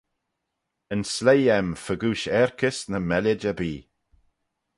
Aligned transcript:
Yn 0.93 1.03
sleih 1.13 1.49
aym 1.55 1.69
fegooish 1.85 2.27
aarkys 2.39 2.77
ny 2.91 2.99
mellid 3.09 3.41
erbee. 3.51 3.81